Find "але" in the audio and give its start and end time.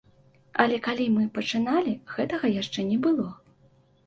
0.61-0.79